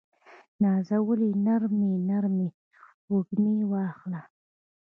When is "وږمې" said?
3.11-3.57